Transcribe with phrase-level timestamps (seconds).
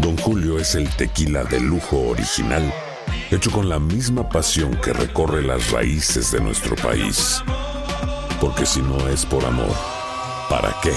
[0.00, 2.72] Don Julio es el tequila de lujo original,
[3.30, 7.42] hecho con la misma pasión que recorre las raíces de nuestro país.
[8.40, 9.76] Porque si no es por amor,
[10.48, 10.94] ¿para qué?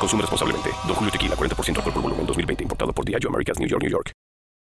[0.00, 0.70] Consume responsablemente.
[0.88, 2.64] Don Julio Tequila, 40% alcohol por volumen, 2020.
[2.64, 4.10] Importado por Diageo Americas, New York, New York.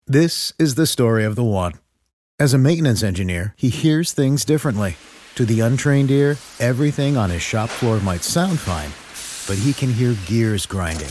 [0.06, 1.72] This is the story of the one.
[2.38, 4.96] As a maintenance engineer, he hears things differently.
[5.34, 8.90] To the untrained ear, everything on his shop floor might sound fine,
[9.48, 11.10] but he can hear gears grinding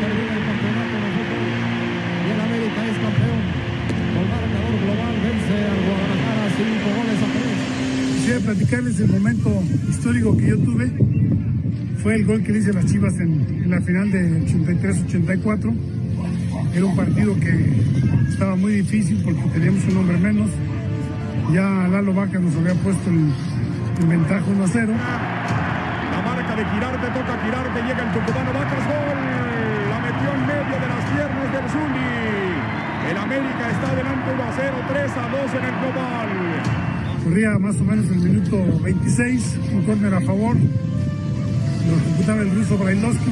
[8.53, 9.49] Platicarles el momento
[9.89, 10.91] histórico que yo tuve.
[12.03, 15.73] Fue el gol que le hice a las Chivas en, la final de 83-84.
[16.75, 17.53] Era un partido que
[18.27, 20.49] estaba muy difícil porque teníamos un hombre menos.
[21.53, 23.31] Ya Lalo Vaca nos había puesto en,
[24.01, 24.93] en ventaja 1 a 0.
[26.11, 27.79] La marca de Girarte toca Girarte.
[27.87, 28.83] Llega el tucumano Vacas.
[28.83, 29.19] Gol.
[29.91, 32.11] La metió en medio de las piernas del Zuli.
[33.11, 34.75] El América está adelante 1 a 0.
[34.91, 36.50] 3 a 2 en el global.
[37.23, 40.55] Corría más o menos el minuto 26, un córner a favor.
[40.57, 43.31] Lo ejecutaba el ruso Brailovsky.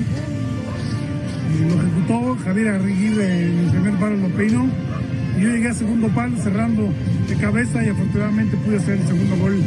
[1.68, 4.68] Lo ejecutó Javier Arriguirre en el primer palo, lo peinó.
[5.38, 6.94] Y yo llegué a segundo palo cerrando
[7.28, 9.64] de cabeza y afortunadamente pude hacer el segundo gol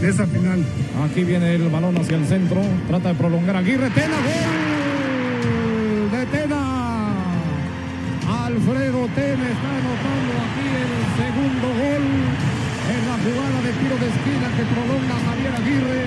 [0.00, 0.64] de esa final.
[1.04, 2.62] Aquí viene el balón hacia el centro.
[2.86, 3.90] Trata de prolongar Aguirre.
[3.90, 4.16] Tena,
[6.10, 7.12] gol de Tena.
[8.28, 12.45] Alfredo Tena está anotando aquí el segundo gol
[12.86, 16.02] en la jugada de tiro de esquina que prolonga Javier Aguirre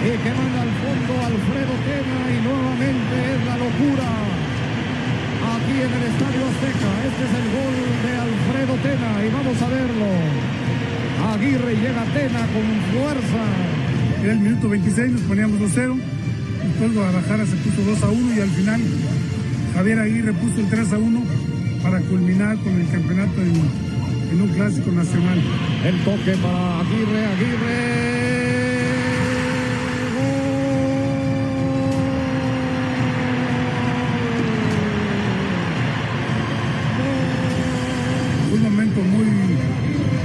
[0.00, 4.08] y que manda al fondo Alfredo Tena y nuevamente es la locura.
[5.40, 9.68] Aquí en el Estadio Azteca, este es el gol de Alfredo Tena y vamos a
[9.70, 10.10] verlo.
[11.30, 13.42] Aguirre llega Tena con fuerza.
[14.24, 15.94] Era el minuto 26, nos poníamos 2-0.
[16.64, 18.80] Después Guadalajara se puso 2 a 1 y al final
[19.74, 21.22] Javier Aguirre puso el 3 a 1
[21.82, 23.89] para culminar con el campeonato en,
[24.30, 25.40] en un clásico nacional.
[25.84, 28.10] El toque para Aguirre, Aguirre.
[38.54, 39.26] Un momento muy,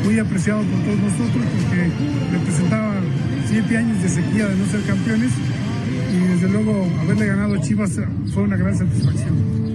[0.03, 1.89] muy apreciado por todos nosotros porque
[2.31, 2.95] representaba
[3.47, 5.31] siete años de sequía de no ser campeones
[6.13, 7.99] y desde luego haberle ganado a Chivas
[8.33, 9.74] fue una gran satisfacción.